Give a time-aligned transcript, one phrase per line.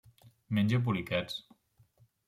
[0.59, 1.39] Menja poliquets.